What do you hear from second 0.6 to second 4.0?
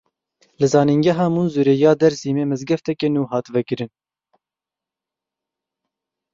Zanîngeha Munzurê ya Dêrsimê mizgefteke nû hat vekirin.